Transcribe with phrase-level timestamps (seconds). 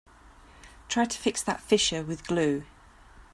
[0.87, 2.63] Try to fix that fissure with glue.